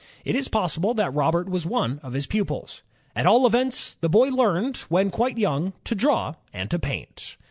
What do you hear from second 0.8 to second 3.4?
that Robert was one of his pupils. At